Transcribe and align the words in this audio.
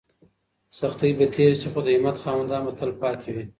سختۍ 0.79 1.11
به 1.17 1.25
تېرې 1.35 1.55
شي 1.61 1.67
خو 1.73 1.79
د 1.83 1.87
همت 1.95 2.17
خاوندان 2.23 2.61
به 2.65 2.73
تل 2.79 2.91
پاتې 3.01 3.29
وي. 3.35 3.43